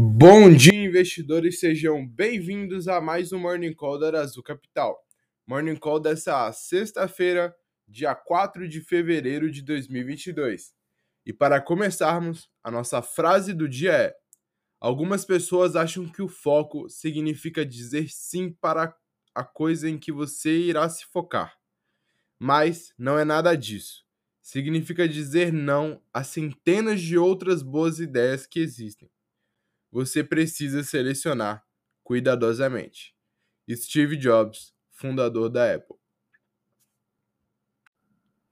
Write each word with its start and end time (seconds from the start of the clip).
Bom 0.00 0.54
dia, 0.54 0.84
investidores, 0.84 1.58
sejam 1.58 2.06
bem-vindos 2.06 2.86
a 2.86 3.00
mais 3.00 3.32
um 3.32 3.40
Morning 3.40 3.72
Call 3.72 3.98
da 3.98 4.20
Azul 4.20 4.44
Capital. 4.44 4.96
Morning 5.44 5.74
Call 5.74 5.98
dessa 5.98 6.52
sexta-feira, 6.52 7.52
dia 7.84 8.14
4 8.14 8.68
de 8.68 8.80
fevereiro 8.80 9.50
de 9.50 9.60
2022. 9.60 10.72
E 11.26 11.32
para 11.32 11.60
começarmos, 11.60 12.48
a 12.62 12.70
nossa 12.70 13.02
frase 13.02 13.52
do 13.52 13.68
dia 13.68 13.90
é: 13.90 14.14
Algumas 14.78 15.24
pessoas 15.24 15.74
acham 15.74 16.08
que 16.08 16.22
o 16.22 16.28
foco 16.28 16.88
significa 16.88 17.66
dizer 17.66 18.08
sim 18.08 18.52
para 18.52 18.94
a 19.34 19.42
coisa 19.42 19.90
em 19.90 19.98
que 19.98 20.12
você 20.12 20.56
irá 20.60 20.88
se 20.88 21.06
focar. 21.06 21.58
Mas 22.38 22.94
não 22.96 23.18
é 23.18 23.24
nada 23.24 23.56
disso. 23.56 24.04
Significa 24.40 25.08
dizer 25.08 25.52
não 25.52 26.00
a 26.14 26.22
centenas 26.22 27.00
de 27.00 27.18
outras 27.18 27.64
boas 27.64 27.98
ideias 27.98 28.46
que 28.46 28.60
existem 28.60 29.10
você 29.90 30.22
precisa 30.22 30.82
selecionar 30.82 31.64
cuidadosamente. 32.02 33.14
Steve 33.70 34.16
Jobs, 34.16 34.74
fundador 34.90 35.50
da 35.50 35.74
Apple. 35.74 35.96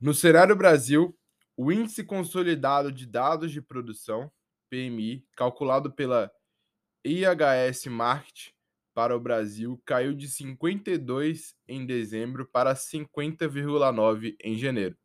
No 0.00 0.12
cenário 0.12 0.54
Brasil, 0.54 1.18
o 1.56 1.72
índice 1.72 2.04
consolidado 2.04 2.92
de 2.92 3.06
dados 3.06 3.50
de 3.50 3.62
produção, 3.62 4.30
PMI, 4.68 5.27
calculado 5.34 5.91
pela 5.91 6.30
IHS 7.02 7.86
Markit 7.86 8.55
para 8.92 9.16
o 9.16 9.20
Brasil, 9.20 9.80
caiu 9.84 10.14
de 10.14 10.28
52 10.28 11.55
em 11.66 11.86
dezembro 11.86 12.46
para 12.46 12.74
50,9 12.74 14.36
em 14.42 14.58
janeiro, 14.58 14.96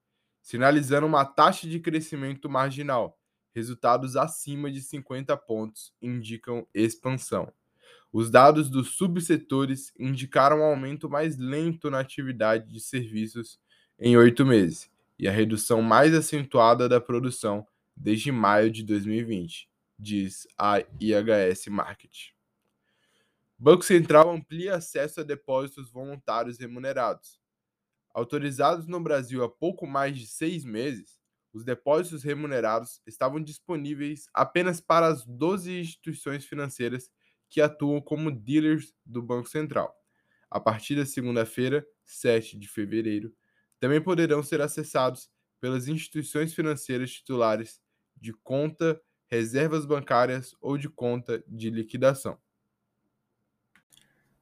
sinalizando 0.42 1.08
uma 1.08 1.24
taxa 1.24 1.68
de 1.68 1.80
crescimento 1.80 2.50
marginal 2.50 3.21
resultados 3.54 4.16
acima 4.16 4.72
de 4.72 4.82
50 4.82 5.36
pontos 5.38 5.94
indicam 6.02 6.66
expansão. 6.74 7.52
Os 8.12 8.30
dados 8.30 8.70
dos 8.70 8.90
subsetores 8.96 9.94
indicaram 9.98 10.60
um 10.60 10.64
aumento 10.64 11.10
mais 11.10 11.38
lento 11.38 11.90
na 11.90 12.00
atividade 12.00 12.72
de 12.72 12.80
serviços 12.80 13.60
em 13.98 14.18
oito 14.18 14.46
meses 14.46 14.90
e 15.18 15.28
a 15.28 15.32
redução 15.32 15.82
mais 15.82 16.14
acentuada 16.14 16.90
da 16.90 17.00
produção 17.00 17.66
desde 17.96 18.32
maio 18.32 18.72
de 18.72 18.84
2020, 18.84 19.70
diz 19.98 20.48
a 20.58 20.80
IHS 21.00 21.68
Market. 21.68 22.32
Banco 23.58 23.86
Central 23.86 24.32
amplia 24.32 24.76
acesso 24.76 25.20
a 25.20 25.24
depósitos 25.24 25.92
voluntários 25.92 26.58
remunerados. 26.58 27.40
Autorizados 28.12 28.88
no 28.88 29.00
Brasil 29.00 29.44
há 29.44 29.50
pouco 29.50 29.86
mais 29.86 30.18
de 30.18 30.26
seis 30.26 30.66
meses, 30.66 31.21
os 31.54 31.64
depósitos 31.66 32.24
remunerados 32.24 33.02
estavam 33.06 33.42
disponíveis 33.42 34.28
apenas 34.34 34.80
para 34.80 35.08
as 35.08 35.26
12 35.26 35.80
instituições 35.80 36.46
financeiras 36.46 37.10
que 37.50 37.60
atuam 37.60 38.00
como 38.02 38.32
dealers 38.32 38.94
do 39.06 39.22
Banco 39.22 39.50
Central. 39.50 39.94
A 40.50 40.60
partir 40.60 40.96
da 40.96 41.06
segunda-feira, 41.06 41.86
7 42.04 42.58
de 42.58 42.68
fevereiro, 42.68 43.34
também 43.80 44.02
poderão 44.02 44.42
ser 44.42 44.62
acessados 44.62 45.30
pelas 45.60 45.88
instituições 45.88 46.54
financeiras 46.54 47.12
titulares 47.12 47.82
de 48.16 48.34
conta, 48.34 49.02
reservas 49.28 49.86
bancárias 49.86 50.56
ou 50.62 50.78
de 50.78 50.90
conta 50.90 51.44
de 51.48 51.70
liquidação. 51.70 52.38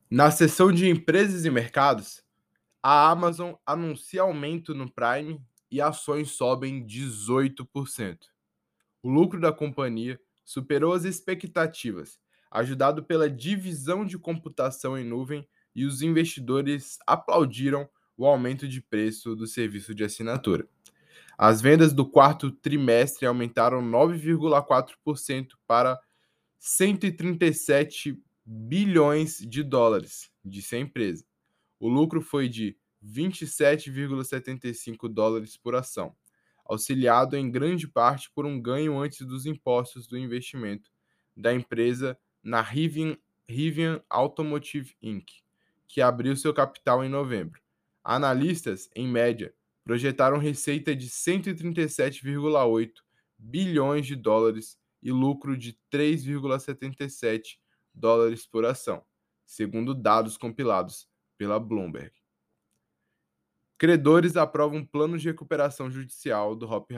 Na 0.09 0.31
seção 0.31 0.71
de 0.71 0.89
empresas 0.89 1.45
e 1.45 1.52
mercados, 1.52 2.23
a 2.81 3.09
Amazon 3.09 3.53
anuncia 3.65 4.21
aumento 4.21 4.73
no 4.73 4.91
Prime 4.91 5.39
e 5.72 5.81
ações 5.81 6.31
sobem 6.31 6.86
18%. 6.86 8.17
O 9.02 9.09
lucro 9.09 9.39
da 9.39 9.52
companhia 9.52 10.20
superou 10.44 10.94
as 10.94 11.06
expectativas, 11.06 12.20
ajudado 12.52 13.03
pela 13.03 13.30
divisão 13.30 14.06
de 14.06 14.17
computação 14.17 14.98
em 14.98 15.03
nuvem 15.06 15.48
e 15.76 15.86
os 15.86 16.02
investidores 16.02 16.98
aplaudiram 17.06 17.88
o 18.17 18.26
aumento 18.26 18.67
de 18.67 18.81
preço 18.81 19.36
do 19.36 19.48
serviço 19.48 19.95
de 19.95 20.04
assinatura. 20.04 20.67
As 21.38 21.61
vendas 21.61 21.93
do 21.93 22.05
quarto 22.05 22.52
trimestre 22.52 23.26
aumentaram 23.26 23.82
9,4% 23.82 25.52
para 25.66 25.98
137 26.58 28.22
bilhões 28.45 29.38
de 29.38 29.64
dólares, 29.64 30.30
disse 30.43 30.76
a 30.76 30.80
empresa. 30.80 31.23
O 31.80 31.88
lucro 31.88 32.22
foi 32.22 32.49
de 32.49 32.76
27,75 33.04 35.08
dólares 35.08 35.58
por 35.58 35.76
ação, 35.76 36.15
auxiliado 36.65 37.36
em 37.36 37.49
grande 37.49 37.87
parte 37.87 38.30
por 38.33 38.45
um 38.45 38.61
ganho 38.61 38.99
antes 38.99 39.26
dos 39.26 39.45
impostos 39.45 40.08
do 40.08 40.17
investimento 40.17 40.92
da 41.36 41.54
empresa 41.54 42.17
na 42.43 42.61
Rivian, 42.61 43.17
Rivian 43.48 44.04
Automotive 44.10 44.95
Inc., 45.02 45.30
que 45.87 46.02
abriu 46.02 46.36
seu 46.36 46.54
capital 46.54 47.04
em 47.04 47.10
novembro. 47.10 47.61
Analistas, 48.04 48.89
em 48.95 49.08
média, 49.08 49.54
projetaram 49.83 50.37
receita 50.37 50.95
de 50.95 51.10
137,8 51.10 52.92
bilhões 53.37 54.05
de 54.05 54.16
dólares 54.16 54.77
e 55.02 55.11
lucro 55.11 55.58
de 55.58 55.77
3,77 55.92 57.58
dólares 57.93 58.45
por 58.45 58.66
ação, 58.66 59.04
segundo 59.45 59.95
dados 59.95 60.37
compilados 60.37 61.08
pela 61.37 61.60
Bloomberg. 61.60 62.18
Credores 63.80 64.36
aprovam 64.36 64.86
plano 64.86 65.17
de 65.17 65.30
recuperação 65.30 65.90
judicial 65.90 66.54
do 66.54 66.70
Hop. 66.70 66.92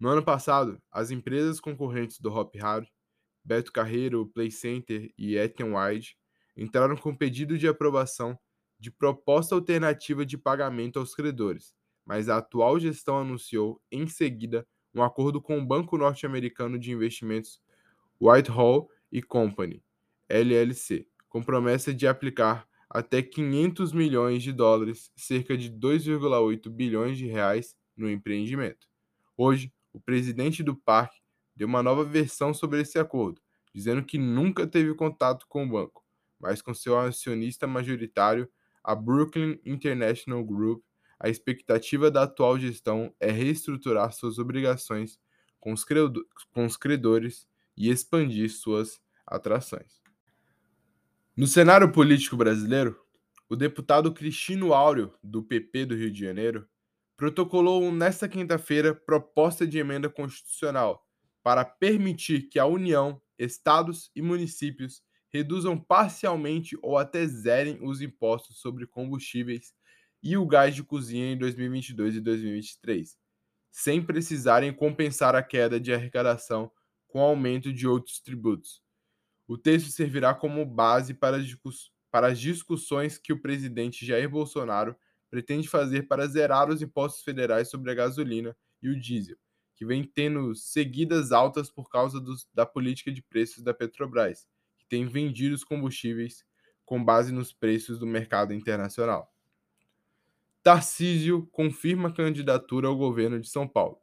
No 0.00 0.08
ano 0.08 0.24
passado, 0.24 0.80
as 0.90 1.10
empresas 1.10 1.60
concorrentes 1.60 2.18
do 2.18 2.32
Hop 2.32 2.54
Beto 3.44 3.70
Carreiro, 3.70 4.26
Play 4.28 4.50
Center 4.50 5.12
e 5.18 5.36
Etenwide, 5.36 6.16
entraram 6.56 6.96
com 6.96 7.14
pedido 7.14 7.58
de 7.58 7.68
aprovação 7.68 8.38
de 8.78 8.90
proposta 8.90 9.54
alternativa 9.54 10.24
de 10.24 10.38
pagamento 10.38 10.98
aos 10.98 11.14
credores, 11.14 11.74
mas 12.06 12.30
a 12.30 12.38
atual 12.38 12.80
gestão 12.80 13.18
anunciou, 13.18 13.82
em 13.92 14.06
seguida, 14.06 14.66
um 14.94 15.02
acordo 15.02 15.42
com 15.42 15.58
o 15.58 15.66
banco 15.66 15.98
norte-americano 15.98 16.78
de 16.78 16.90
investimentos 16.90 17.60
Whitehall 18.18 18.88
Company, 19.28 19.84
LLC, 20.26 21.06
com 21.28 21.42
promessa 21.42 21.92
de 21.92 22.06
aplicar 22.06 22.66
até 22.90 23.22
500 23.22 23.92
milhões 23.92 24.42
de 24.42 24.52
dólares, 24.52 25.12
cerca 25.14 25.56
de 25.56 25.70
2,8 25.70 26.68
bilhões 26.68 27.16
de 27.16 27.26
reais, 27.26 27.76
no 27.96 28.10
empreendimento. 28.10 28.88
Hoje, 29.36 29.72
o 29.92 30.00
presidente 30.00 30.62
do 30.62 30.74
parque 30.74 31.20
deu 31.54 31.68
uma 31.68 31.82
nova 31.82 32.04
versão 32.04 32.52
sobre 32.52 32.80
esse 32.80 32.98
acordo, 32.98 33.40
dizendo 33.72 34.02
que 34.04 34.18
nunca 34.18 34.66
teve 34.66 34.94
contato 34.94 35.46
com 35.48 35.64
o 35.64 35.68
banco, 35.68 36.04
mas 36.38 36.60
com 36.60 36.74
seu 36.74 36.98
acionista 36.98 37.66
majoritário, 37.66 38.50
a 38.82 38.94
Brooklyn 38.94 39.58
International 39.64 40.42
Group, 40.42 40.82
a 41.18 41.28
expectativa 41.28 42.10
da 42.10 42.22
atual 42.22 42.58
gestão 42.58 43.14
é 43.20 43.30
reestruturar 43.30 44.10
suas 44.12 44.38
obrigações 44.38 45.18
com 45.60 45.72
os, 45.74 46.76
credores 46.76 47.46
e 47.76 47.90
expandir 47.90 48.50
suas 48.50 48.98
atrações. 49.26 49.99
No 51.40 51.46
cenário 51.46 51.90
político 51.90 52.36
brasileiro, 52.36 53.00
o 53.48 53.56
deputado 53.56 54.12
Cristino 54.12 54.74
Áureo, 54.74 55.14
do 55.22 55.42
PP 55.42 55.86
do 55.86 55.94
Rio 55.94 56.10
de 56.10 56.20
Janeiro, 56.20 56.68
protocolou 57.16 57.90
nesta 57.90 58.28
quinta-feira 58.28 58.94
proposta 58.94 59.66
de 59.66 59.78
emenda 59.78 60.10
constitucional 60.10 61.02
para 61.42 61.64
permitir 61.64 62.50
que 62.50 62.58
a 62.58 62.66
União, 62.66 63.22
estados 63.38 64.10
e 64.14 64.20
municípios 64.20 65.02
reduzam 65.32 65.78
parcialmente 65.80 66.76
ou 66.82 66.98
até 66.98 67.26
zerem 67.26 67.78
os 67.80 68.02
impostos 68.02 68.60
sobre 68.60 68.86
combustíveis 68.86 69.72
e 70.22 70.36
o 70.36 70.44
gás 70.44 70.74
de 70.74 70.82
cozinha 70.82 71.32
em 71.32 71.38
2022 71.38 72.16
e 72.16 72.20
2023, 72.20 73.16
sem 73.70 74.02
precisarem 74.02 74.74
compensar 74.74 75.34
a 75.34 75.42
queda 75.42 75.80
de 75.80 75.90
arrecadação 75.90 76.70
com 77.08 77.18
aumento 77.18 77.72
de 77.72 77.88
outros 77.88 78.20
tributos 78.20 78.82
o 79.50 79.58
texto 79.58 79.90
servirá 79.90 80.32
como 80.32 80.64
base 80.64 81.12
para 81.12 81.36
as, 81.36 81.44
para 82.08 82.28
as 82.28 82.38
discussões 82.38 83.18
que 83.18 83.32
o 83.32 83.42
presidente 83.42 84.06
Jair 84.06 84.30
Bolsonaro 84.30 84.94
pretende 85.28 85.68
fazer 85.68 86.06
para 86.06 86.28
zerar 86.28 86.70
os 86.70 86.80
impostos 86.80 87.24
federais 87.24 87.68
sobre 87.68 87.90
a 87.90 87.94
gasolina 87.94 88.56
e 88.80 88.88
o 88.88 88.96
diesel, 88.96 89.36
que 89.74 89.84
vem 89.84 90.04
tendo 90.04 90.54
seguidas 90.54 91.32
altas 91.32 91.68
por 91.68 91.90
causa 91.90 92.20
dos, 92.20 92.46
da 92.54 92.64
política 92.64 93.10
de 93.10 93.20
preços 93.22 93.60
da 93.64 93.74
Petrobras, 93.74 94.46
que 94.78 94.86
tem 94.86 95.08
vendido 95.08 95.56
os 95.56 95.64
combustíveis 95.64 96.44
com 96.84 97.04
base 97.04 97.32
nos 97.32 97.52
preços 97.52 97.98
do 97.98 98.06
mercado 98.06 98.54
internacional. 98.54 99.34
Tarcísio 100.62 101.48
confirma 101.50 102.12
candidatura 102.12 102.86
ao 102.86 102.96
governo 102.96 103.40
de 103.40 103.48
São 103.48 103.66
Paulo. 103.66 103.98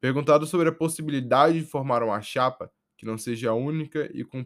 Perguntado 0.00 0.46
sobre 0.46 0.70
a 0.70 0.74
possibilidade 0.74 1.60
de 1.60 1.66
formar 1.66 2.02
uma 2.02 2.22
chapa, 2.22 2.72
que 2.98 3.06
não 3.06 3.16
seja 3.16 3.54
única 3.54 4.10
e 4.12 4.24
com, 4.24 4.44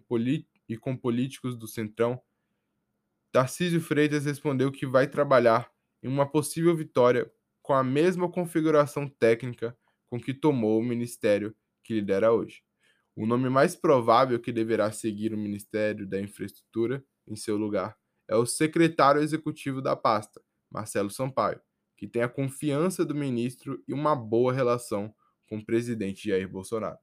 e 0.69 0.77
com 0.77 0.97
políticos 0.97 1.57
do 1.57 1.67
Centrão, 1.67 2.23
Tarcísio 3.33 3.81
Freitas 3.81 4.27
respondeu 4.27 4.71
que 4.71 4.87
vai 4.87 5.09
trabalhar 5.09 5.73
em 6.03 6.09
uma 6.09 6.31
possível 6.31 6.77
vitória 6.77 7.33
com 7.63 7.73
a 7.73 7.83
mesma 7.83 8.31
configuração 8.31 9.09
técnica 9.09 9.77
com 10.07 10.21
que 10.21 10.35
tomou 10.35 10.79
o 10.79 10.85
ministério 10.85 11.57
que 11.83 11.95
lidera 11.95 12.31
hoje. 12.31 12.63
O 13.17 13.25
nome 13.25 13.49
mais 13.49 13.75
provável 13.75 14.39
que 14.39 14.53
deverá 14.53 14.93
seguir 14.93 15.33
o 15.33 15.39
Ministério 15.39 16.07
da 16.07 16.21
Infraestrutura 16.21 17.03
em 17.27 17.37
seu 17.37 17.57
lugar 17.57 17.97
é 18.29 18.37
o 18.37 18.45
secretário 18.45 19.23
executivo 19.23 19.81
da 19.81 19.97
pasta, 19.97 20.43
Marcelo 20.71 21.11
Sampaio, 21.11 21.61
que 21.97 22.07
tem 22.07 22.23
a 22.23 22.29
confiança 22.29 23.05
do 23.05 23.15
ministro 23.15 23.83
e 23.89 23.95
uma 23.95 24.15
boa 24.15 24.53
relação 24.53 25.15
com 25.49 25.59
o 25.59 25.65
presidente 25.65 26.29
Jair 26.29 26.49
Bolsonaro. 26.49 26.99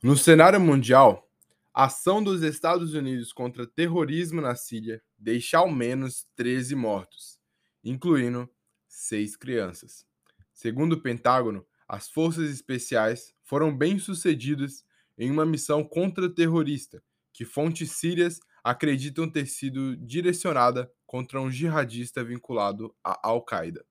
No 0.00 0.16
cenário 0.16 0.60
mundial, 0.60 1.28
a 1.74 1.86
ação 1.86 2.22
dos 2.22 2.44
Estados 2.44 2.94
Unidos 2.94 3.32
contra 3.32 3.66
terrorismo 3.66 4.40
na 4.40 4.54
Síria 4.54 5.02
deixa 5.18 5.58
ao 5.58 5.68
menos 5.68 6.24
13 6.36 6.76
mortos, 6.76 7.40
incluindo 7.82 8.48
seis 8.86 9.34
crianças. 9.34 10.06
Segundo 10.52 10.92
o 10.92 11.02
Pentágono, 11.02 11.66
as 11.88 12.08
forças 12.08 12.48
especiais 12.48 13.34
foram 13.42 13.76
bem-sucedidas 13.76 14.84
em 15.18 15.32
uma 15.32 15.44
missão 15.44 15.82
contra-terrorista 15.82 17.02
que 17.32 17.44
fontes 17.44 17.90
sírias 17.90 18.38
acreditam 18.62 19.28
ter 19.28 19.46
sido 19.46 19.96
direcionada 19.96 20.88
contra 21.06 21.40
um 21.40 21.50
jihadista 21.50 22.22
vinculado 22.22 22.94
à 23.02 23.18
Al-Qaeda. 23.28 23.84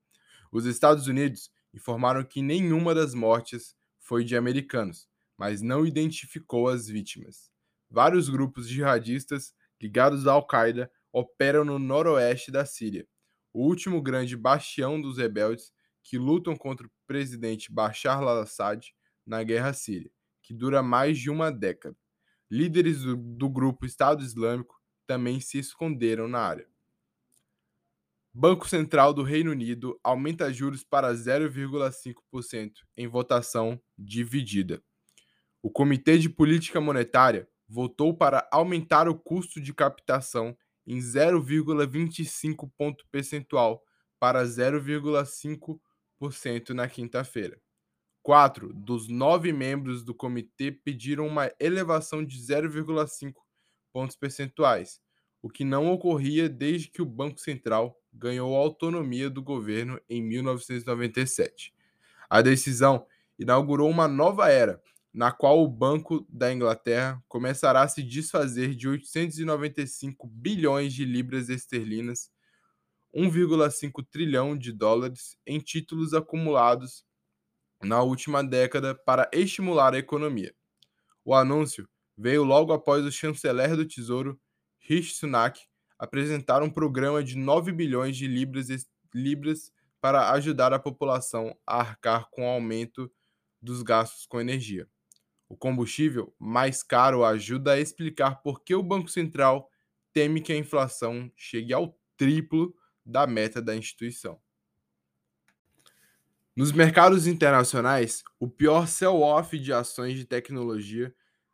Os 0.53 0.65
Estados 0.65 1.07
Unidos 1.07 1.51
informaram 1.73 2.23
que 2.23 2.41
nenhuma 2.41 2.95
das 2.95 3.13
mortes 3.13 3.75
foi 3.99 4.23
de 4.23 4.37
americanos, 4.37 5.05
mas 5.37 5.61
não 5.61 5.85
identificou 5.85 6.67
as 6.67 6.87
vítimas. 6.87 7.51
Vários 7.89 8.29
grupos 8.29 8.67
jihadistas 8.67 9.53
ligados 9.81 10.27
à 10.27 10.33
Al-Qaeda 10.33 10.91
operam 11.11 11.63
no 11.63 11.79
noroeste 11.79 12.51
da 12.51 12.65
Síria, 12.65 13.07
o 13.53 13.65
último 13.65 14.01
grande 14.01 14.35
bastião 14.35 14.99
dos 14.99 15.17
rebeldes 15.17 15.71
que 16.03 16.17
lutam 16.17 16.55
contra 16.55 16.87
o 16.87 16.91
presidente 17.05 17.71
Bashar 17.71 18.19
al-Assad 18.19 18.93
na 19.25 19.43
guerra 19.43 19.73
síria, 19.73 20.09
que 20.41 20.53
dura 20.53 20.81
mais 20.81 21.17
de 21.19 21.29
uma 21.29 21.51
década. 21.51 21.97
Líderes 22.49 23.01
do, 23.01 23.17
do 23.17 23.49
grupo 23.49 23.85
Estado 23.85 24.23
Islâmico 24.23 24.79
também 25.05 25.41
se 25.41 25.57
esconderam 25.57 26.27
na 26.27 26.39
área. 26.39 26.67
Banco 28.33 28.69
Central 28.69 29.13
do 29.13 29.23
Reino 29.23 29.51
Unido 29.51 29.99
aumenta 30.03 30.53
juros 30.53 30.83
para 30.83 31.11
0,5% 31.13 32.71
em 32.95 33.07
votação 33.07 33.81
dividida. 33.97 34.81
O 35.67 35.69
Comitê 35.69 36.17
de 36.17 36.29
Política 36.29 36.79
Monetária 36.79 37.45
votou 37.67 38.15
para 38.15 38.47
aumentar 38.53 39.09
o 39.09 39.19
custo 39.19 39.59
de 39.59 39.73
captação 39.73 40.57
em 40.85 40.97
0,25 40.97 42.71
ponto 42.77 43.05
percentual 43.11 43.83
para 44.17 44.45
0,5% 44.45 46.69
na 46.69 46.87
quinta-feira. 46.87 47.59
Quatro 48.23 48.73
dos 48.73 49.09
nove 49.09 49.51
membros 49.51 50.05
do 50.05 50.15
comitê 50.15 50.71
pediram 50.71 51.27
uma 51.27 51.51
elevação 51.59 52.23
de 52.23 52.39
0,5 52.39 53.33
pontos 53.91 54.15
percentuais, 54.15 55.01
o 55.41 55.49
que 55.49 55.65
não 55.65 55.91
ocorria 55.91 56.47
desde 56.47 56.89
que 56.89 57.01
o 57.01 57.05
Banco 57.05 57.41
Central 57.41 57.99
ganhou 58.13 58.55
autonomia 58.55 59.29
do 59.29 59.43
governo 59.43 59.99
em 60.09 60.21
1997. 60.21 61.73
A 62.29 62.41
decisão 62.41 63.05
inaugurou 63.37 63.89
uma 63.89 64.07
nova 64.07 64.49
era, 64.49 64.81
na 65.17 65.31
qual 65.31 65.63
o 65.63 65.67
Banco 65.67 66.23
da 66.29 66.53
Inglaterra 66.53 67.19
começará 67.27 67.81
a 67.81 67.87
se 67.87 68.03
desfazer 68.03 68.75
de 68.75 68.87
895 68.87 70.27
bilhões 70.27 70.93
de 70.93 71.05
libras 71.05 71.49
esterlinas, 71.49 72.29
1,5 73.11 74.05
trilhão 74.11 74.55
de 74.55 74.71
dólares, 74.71 75.35
em 75.43 75.59
títulos 75.59 76.13
acumulados 76.13 77.03
na 77.81 77.99
última 78.03 78.43
década 78.43 78.93
para 78.93 79.27
estimular 79.33 79.95
a 79.95 79.97
economia. 79.97 80.53
O 81.25 81.33
anúncio 81.33 81.89
veio 82.15 82.43
logo 82.43 82.71
após 82.71 83.03
o 83.03 83.11
chanceler 83.11 83.75
do 83.75 83.87
Tesouro, 83.87 84.39
Rishi 84.77 85.15
Sunak, 85.15 85.59
apresentar 85.97 86.61
um 86.61 86.69
programa 86.69 87.23
de 87.23 87.35
9 87.35 87.71
bilhões 87.71 88.15
de 88.15 88.27
libras, 88.27 88.67
libras 89.11 89.71
para 89.99 90.29
ajudar 90.33 90.73
a 90.73 90.79
população 90.79 91.57
a 91.65 91.79
arcar 91.79 92.29
com 92.29 92.43
o 92.43 92.51
aumento 92.51 93.11
dos 93.59 93.81
gastos 93.81 94.27
com 94.27 94.39
energia. 94.39 94.87
O 95.49 95.55
combustível 95.55 96.33
mais 96.37 96.83
caro 96.83 97.23
ajuda 97.23 97.73
a 97.73 97.79
explicar 97.79 98.41
por 98.41 98.63
que 98.63 98.75
o 98.75 98.83
Banco 98.83 99.09
Central 99.09 99.69
teme 100.11 100.41
que 100.41 100.51
a 100.51 100.57
inflação 100.57 101.31
chegue 101.35 101.73
ao 101.73 101.97
triplo 102.17 102.75
da 103.05 103.25
meta 103.25 103.61
da 103.61 103.75
instituição. 103.75 104.39
Nos 106.55 106.71
mercados 106.71 107.27
internacionais, 107.27 108.23
o 108.39 108.49
pior 108.49 108.87
sell-off 108.87 109.59
de 109.59 109.71
ações 109.71 110.15
de 110.15 110.25
tecnologia 110.25 111.13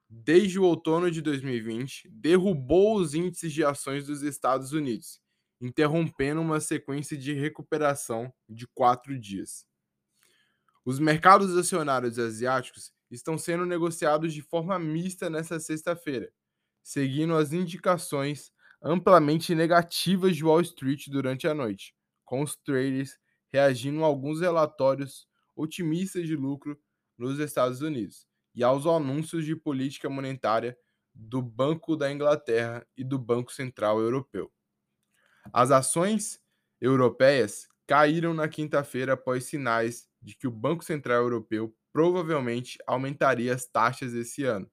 desde 0.10 0.58
o 0.58 0.64
outono 0.64 1.12
de 1.12 1.22
2020 1.22 2.08
derrubou 2.10 2.96
os 2.96 3.14
índices 3.14 3.52
de 3.52 3.66
ações 3.66 4.06
dos 4.08 4.22
Estados 4.22 4.72
Unidos, 4.72 5.20
interrompendo 5.60 6.40
uma 6.40 6.62
sequência 6.62 7.18
de 7.18 7.34
recuperação 7.34 8.34
de 8.48 8.66
quatro 8.68 9.20
dias. 9.20 9.66
Os 10.86 11.00
mercados 11.00 11.58
acionários 11.58 12.18
asiáticos 12.18 12.93
estão 13.14 13.38
sendo 13.38 13.66
negociados 13.66 14.34
de 14.34 14.42
forma 14.42 14.78
mista 14.80 15.30
nesta 15.30 15.60
sexta-feira, 15.60 16.32
seguindo 16.82 17.36
as 17.36 17.54
indicações 17.54 18.52
amplamente 18.82 19.56
negativas 19.56 20.36
de 20.36 20.44
Wall 20.44 20.62
Street 20.62 21.08
durante 21.08 21.48
a 21.48 21.54
noite, 21.54 21.96
com 22.26 22.42
os 22.42 22.56
traders 22.56 23.18
reagindo 23.52 24.04
a 24.04 24.08
alguns 24.08 24.42
relatórios 24.42 25.28
otimistas 25.56 26.26
de 26.26 26.36
lucro 26.36 26.78
nos 27.18 27.40
Estados 27.40 27.82
Unidos 27.82 28.28
e 28.56 28.64
aos 28.64 28.86
anúncios 28.88 29.46
de 29.46 29.56
política 29.56 30.10
monetária 30.10 30.76
do 31.14 31.42
Banco 31.42 31.96
da 31.96 32.12
Inglaterra 32.12 32.86
e 32.98 33.04
do 33.04 33.20
Banco 33.20 33.54
Central 33.54 34.00
Europeu. 34.00 34.52
As 35.52 35.70
ações 35.70 36.42
europeias 36.82 37.68
caíram 37.86 38.34
na 38.34 38.48
quinta-feira 38.48 39.14
após 39.14 39.46
sinais 39.46 40.08
de 40.20 40.36
que 40.36 40.48
o 40.48 40.52
Banco 40.52 40.84
Central 40.84 41.22
Europeu 41.22 41.76
provavelmente 41.94 42.80
aumentaria 42.88 43.54
as 43.54 43.68
taxas 43.68 44.16
esse 44.16 44.44
ano, 44.44 44.70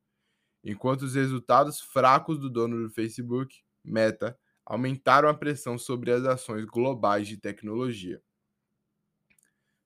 enquanto 0.65 1.03
os 1.03 1.15
resultados 1.15 1.79
fracos 1.79 2.39
do 2.39 2.49
dono 2.49 2.83
do 2.83 2.91
Facebook, 2.91 3.63
Meta, 3.85 4.37
aumentaram 4.65 5.29
a 5.29 5.35
pressão 5.35 5.77
sobre 5.77 6.11
as 6.11 6.25
ações 6.25 6.65
globais 6.65 7.29
de 7.29 7.37
tecnologia. 7.37 8.23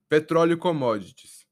Petróleo 0.08 0.52
e 0.52 0.56
commodities. 0.56 1.44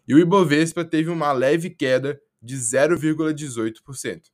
E 0.08 0.16
o 0.16 0.20
Ibovespa 0.20 0.86
teve 0.86 1.10
uma 1.10 1.34
leve 1.34 1.70
queda 1.70 2.18
de 2.42 2.56
0,18%. 2.56 4.32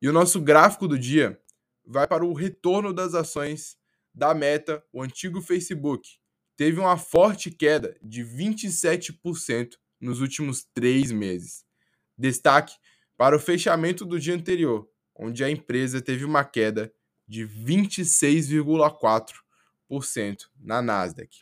E 0.00 0.08
o 0.08 0.14
nosso 0.14 0.40
gráfico 0.40 0.88
do 0.88 0.98
dia 0.98 1.38
vai 1.84 2.06
para 2.06 2.24
o 2.24 2.32
retorno 2.32 2.90
das 2.90 3.12
ações 3.12 3.76
da 4.14 4.34
Meta, 4.34 4.82
o 4.90 5.02
antigo 5.02 5.42
Facebook. 5.42 6.08
Teve 6.56 6.80
uma 6.80 6.96
forte 6.96 7.50
queda 7.50 7.94
de 8.02 8.24
27% 8.24 9.74
nos 10.00 10.22
últimos 10.22 10.66
três 10.72 11.12
meses. 11.12 11.66
Destaque 12.16 12.74
para 13.14 13.36
o 13.36 13.38
fechamento 13.38 14.06
do 14.06 14.18
dia 14.18 14.34
anterior, 14.34 14.88
onde 15.14 15.44
a 15.44 15.50
empresa 15.50 16.00
teve 16.00 16.24
uma 16.24 16.46
queda 16.46 16.90
de 17.28 17.46
26,4% 17.46 19.44
na 20.58 20.82
Nasdaq. 20.82 21.40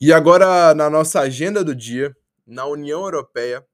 E 0.00 0.12
agora, 0.12 0.74
na 0.74 0.90
nossa 0.90 1.20
agenda 1.20 1.64
do 1.64 1.74
dia, 1.74 2.14
na 2.46 2.66
União 2.66 3.02
Europeia, 3.02 3.66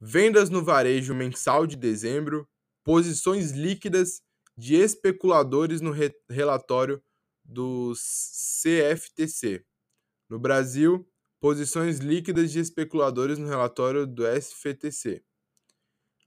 vendas 0.00 0.50
no 0.50 0.62
varejo 0.62 1.14
mensal 1.14 1.66
de 1.66 1.76
dezembro, 1.76 2.48
posições 2.84 3.52
líquidas 3.52 4.22
de 4.56 4.74
especuladores 4.74 5.80
no 5.80 5.90
re 5.90 6.14
relatório 6.28 7.02
do 7.42 7.94
CFTC. 7.94 9.64
No 10.28 10.38
Brasil, 10.38 11.08
posições 11.40 11.98
líquidas 11.98 12.52
de 12.52 12.60
especuladores 12.60 13.38
no 13.38 13.48
relatório 13.48 14.06
do 14.06 14.24
SFTC. 14.26 15.22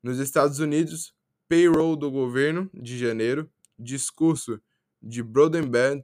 Nos 0.03 0.19
Estados 0.19 0.60
Unidos, 0.60 1.13
payroll 1.48 1.96
do 1.96 2.12
governo 2.12 2.69
de 2.74 2.98
janeiro, 2.98 3.50
discurso 3.79 4.62
de 5.07 5.23
Brodenband, 5.23 6.03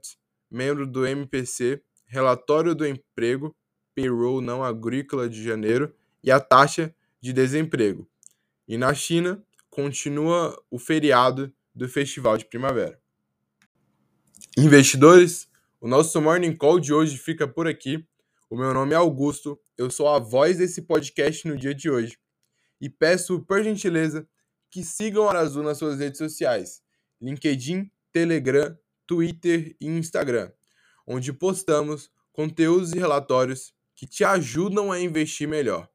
membro 0.50 0.86
do 0.86 1.06
MPC, 1.06 1.82
relatório 2.06 2.74
do 2.74 2.86
emprego, 2.86 3.54
payroll 3.94 4.40
não 4.40 4.64
agrícola 4.64 5.28
de 5.28 5.42
janeiro 5.42 5.94
e 6.22 6.30
a 6.30 6.40
taxa 6.40 6.94
de 7.20 7.32
desemprego. 7.32 8.08
E 8.66 8.78
na 8.78 8.94
China, 8.94 9.44
continua 9.68 10.58
o 10.70 10.78
feriado 10.78 11.52
do 11.74 11.88
Festival 11.88 12.38
de 12.38 12.46
Primavera. 12.46 12.98
Investidores, 14.56 15.48
o 15.80 15.86
nosso 15.86 16.20
Morning 16.20 16.56
Call 16.56 16.80
de 16.80 16.92
hoje 16.94 17.18
fica 17.18 17.46
por 17.46 17.66
aqui. 17.66 18.06
O 18.48 18.56
meu 18.56 18.72
nome 18.72 18.94
é 18.94 18.96
Augusto, 18.96 19.60
eu 19.76 19.90
sou 19.90 20.08
a 20.08 20.18
voz 20.18 20.58
desse 20.58 20.82
podcast 20.82 21.46
no 21.46 21.58
dia 21.58 21.74
de 21.74 21.90
hoje. 21.90 22.18
E 22.80 22.88
peço, 22.88 23.40
por 23.40 23.62
gentileza, 23.62 24.26
que 24.70 24.82
sigam 24.82 25.26
a 25.26 25.30
Arazu 25.30 25.62
nas 25.62 25.78
suas 25.78 25.98
redes 25.98 26.18
sociais: 26.18 26.82
LinkedIn, 27.20 27.90
Telegram, 28.12 28.76
Twitter 29.06 29.76
e 29.80 29.86
Instagram, 29.86 30.50
onde 31.06 31.32
postamos 31.32 32.10
conteúdos 32.32 32.92
e 32.92 32.98
relatórios 32.98 33.72
que 33.94 34.06
te 34.06 34.24
ajudam 34.24 34.90
a 34.90 35.00
investir 35.00 35.46
melhor. 35.46 35.88